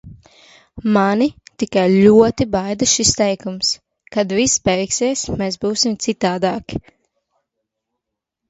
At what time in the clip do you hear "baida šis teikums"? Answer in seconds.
2.55-3.69